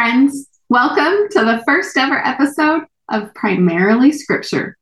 [0.00, 0.48] friends.
[0.70, 4.78] Welcome to the first ever episode of Primarily Scripture.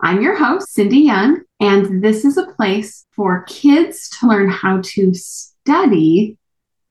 [0.00, 4.80] I'm your host, Cindy Young, and this is a place for kids to learn how
[4.80, 6.38] to study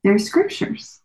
[0.03, 0.99] their scriptures.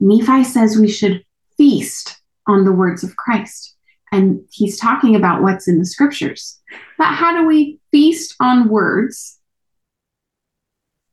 [0.00, 1.22] Nephi says we should
[1.58, 3.76] feast on the words of Christ,
[4.10, 6.62] and he's talking about what's in the scriptures.
[6.96, 9.38] But how do we feast on words?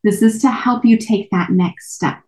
[0.05, 2.23] This is to help you take that next step.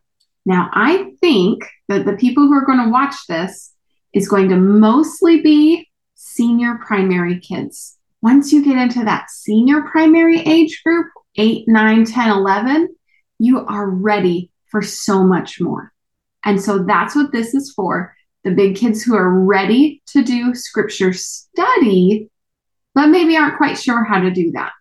[0.46, 3.74] Now, I think that the people who are going to watch this
[4.14, 7.98] is going to mostly be senior primary kids.
[8.22, 12.96] Once you get into that senior primary age group, 8, 9, 10, 11,
[13.40, 15.92] you are ready for so much more.
[16.44, 20.54] And so that's what this is for the big kids who are ready to do
[20.54, 22.30] scripture study,
[22.94, 24.72] but maybe aren't quite sure how to do that.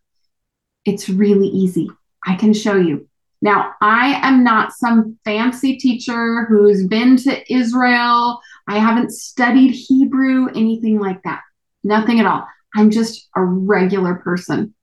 [0.84, 1.88] It's really easy.
[2.26, 3.08] I can show you.
[3.42, 8.40] Now, I am not some fancy teacher who's been to Israel.
[8.68, 11.40] I haven't studied Hebrew, anything like that.
[11.82, 12.46] Nothing at all.
[12.76, 14.74] I'm just a regular person.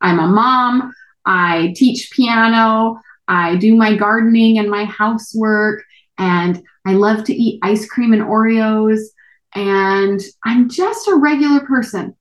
[0.00, 0.94] I'm a mom.
[1.26, 3.00] I teach piano.
[3.28, 5.84] I do my gardening and my housework.
[6.16, 9.00] And I love to eat ice cream and Oreos.
[9.54, 12.16] And I'm just a regular person.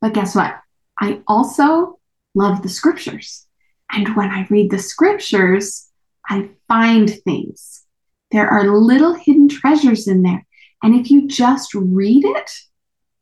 [0.00, 0.58] But guess what?
[0.98, 1.98] I also
[2.34, 3.46] love the scriptures.
[3.92, 5.88] And when I read the scriptures,
[6.28, 7.84] I find things.
[8.30, 10.46] There are little hidden treasures in there.
[10.82, 12.50] And if you just read it,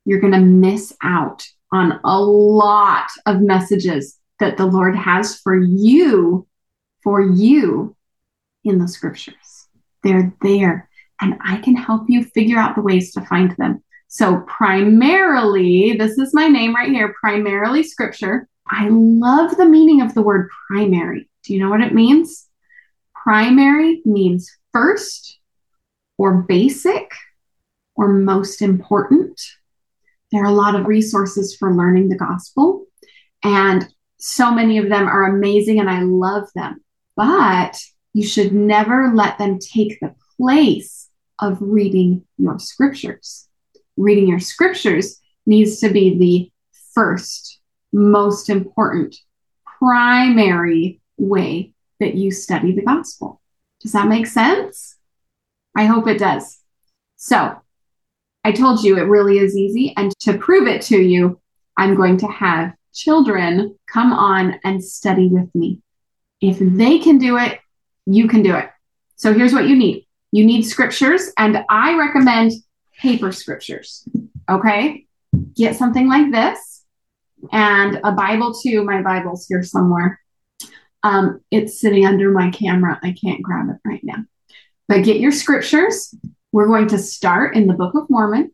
[0.04, 5.60] you're going to miss out on a lot of messages that the Lord has for
[5.60, 6.46] you,
[7.02, 7.96] for you
[8.64, 9.66] in the scriptures.
[10.02, 10.88] They're there,
[11.20, 13.82] and I can help you figure out the ways to find them.
[14.06, 18.48] So, primarily, this is my name right here, primarily scripture.
[18.70, 21.28] I love the meaning of the word primary.
[21.44, 22.48] Do you know what it means?
[23.14, 25.38] Primary means first
[26.16, 27.10] or basic
[27.94, 29.40] or most important.
[30.30, 32.86] There are a lot of resources for learning the gospel,
[33.42, 36.84] and so many of them are amazing, and I love them.
[37.16, 37.80] But
[38.12, 41.08] you should never let them take the place
[41.38, 43.48] of reading your scriptures.
[43.96, 46.52] Reading your scriptures needs to be the
[46.94, 47.57] first
[47.92, 49.16] most important,
[49.78, 53.40] primary way that you study the gospel.
[53.80, 54.96] Does that make sense?
[55.76, 56.60] I hope it does.
[57.16, 57.56] So,
[58.44, 59.92] I told you it really is easy.
[59.96, 61.40] And to prove it to you,
[61.76, 65.80] I'm going to have children come on and study with me.
[66.40, 67.58] If they can do it,
[68.06, 68.70] you can do it.
[69.16, 72.52] So, here's what you need you need scriptures, and I recommend
[72.98, 74.06] paper scriptures.
[74.48, 75.06] Okay?
[75.54, 76.84] Get something like this
[77.52, 78.84] and a Bible too.
[78.84, 80.20] My Bible's here somewhere.
[81.02, 82.98] Um, it's sitting under my camera.
[83.02, 84.24] I can't grab it right now.
[84.88, 86.14] But get your scriptures.
[86.52, 88.52] We're going to start in the Book of Mormon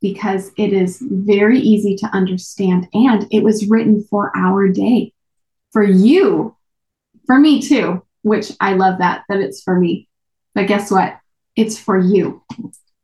[0.00, 5.12] because it is very easy to understand and it was written for our day.
[5.72, 6.56] For you,
[7.26, 10.08] for me too, which I love that, that it's for me.
[10.54, 11.18] But guess what?
[11.56, 12.42] It's for you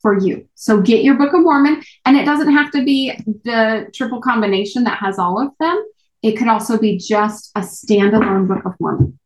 [0.00, 0.48] for you.
[0.54, 3.12] So get your Book of Mormon, and it doesn't have to be
[3.44, 5.84] the triple combination that has all of them.
[6.22, 9.18] It could also be just a standalone Book of Mormon.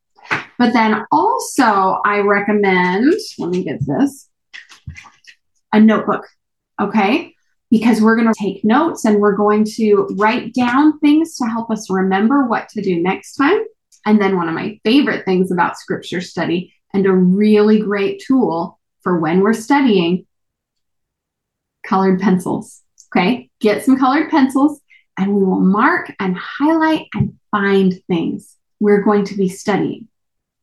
[0.59, 4.28] But then also, I recommend, let me get this,
[5.72, 6.27] a notebook,
[6.81, 7.34] okay?
[7.71, 11.71] Because we're going to take notes and we're going to write down things to help
[11.71, 13.59] us remember what to do next time.
[14.05, 18.78] And then, one of my favorite things about scripture study and a really great tool
[19.03, 20.27] for when we're studying
[21.82, 22.82] colored pencils.
[23.15, 24.81] Okay, get some colored pencils
[25.19, 30.09] and we will mark and highlight and find things we're going to be studying.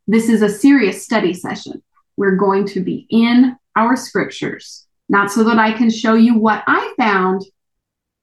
[0.08, 1.84] This is a serious study session.
[2.18, 6.64] We're going to be in our scriptures, not so that I can show you what
[6.68, 7.44] I found,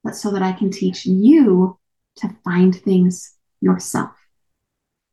[0.03, 1.79] but so that I can teach you
[2.17, 4.11] to find things yourself.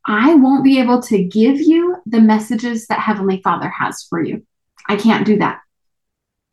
[0.06, 4.46] I won't be able to give you the messages that Heavenly Father has for you.
[4.90, 5.62] I can't do that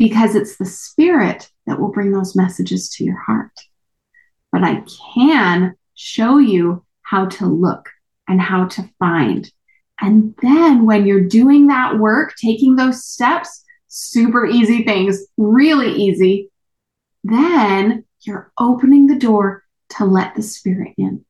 [0.00, 3.52] because it's the Spirit that will bring those messages to your heart.
[4.50, 4.82] But I
[5.14, 7.90] can show you how to look
[8.26, 9.52] and how to find.
[10.00, 16.50] And then when you're doing that work, taking those steps, super easy things, really easy,
[17.22, 19.64] then you're opening the door
[19.98, 21.26] to let the Spirit in.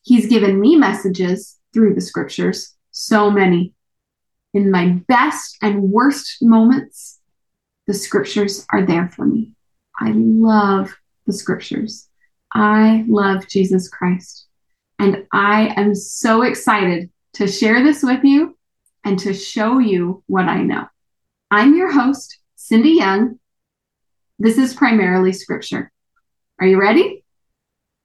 [0.00, 3.74] He's given me messages through the scriptures, so many.
[4.54, 7.15] In my best and worst moments,
[7.86, 9.52] the scriptures are there for me.
[9.98, 10.94] I love
[11.26, 12.08] the scriptures.
[12.52, 14.46] I love Jesus Christ.
[14.98, 18.56] And I am so excited to share this with you
[19.04, 20.86] and to show you what I know.
[21.50, 23.38] I'm your host, Cindy Young.
[24.38, 25.92] This is primarily scripture.
[26.60, 27.24] Are you ready?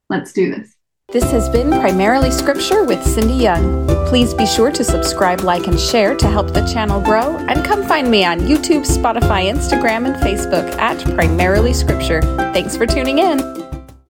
[0.09, 0.75] Let's do this.
[1.11, 3.85] This has been Primarily Scripture with Cindy Young.
[4.07, 7.85] Please be sure to subscribe, like, and share to help the channel grow, and come
[7.85, 12.21] find me on YouTube, Spotify, Instagram, and Facebook at Primarily Scripture.
[12.53, 13.60] Thanks for tuning in.